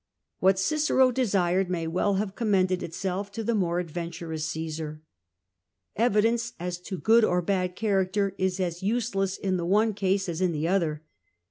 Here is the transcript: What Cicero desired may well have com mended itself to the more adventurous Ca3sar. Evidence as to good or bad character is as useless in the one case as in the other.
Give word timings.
What 0.39 0.57
Cicero 0.57 1.11
desired 1.11 1.69
may 1.69 1.85
well 1.85 2.15
have 2.15 2.33
com 2.33 2.49
mended 2.49 2.81
itself 2.81 3.31
to 3.33 3.43
the 3.43 3.53
more 3.53 3.79
adventurous 3.79 4.51
Ca3sar. 4.51 5.01
Evidence 5.95 6.53
as 6.59 6.79
to 6.79 6.97
good 6.97 7.23
or 7.23 7.43
bad 7.43 7.75
character 7.75 8.33
is 8.39 8.59
as 8.59 8.81
useless 8.81 9.37
in 9.37 9.57
the 9.57 9.65
one 9.67 9.93
case 9.93 10.27
as 10.27 10.41
in 10.41 10.53
the 10.53 10.67
other. 10.67 11.03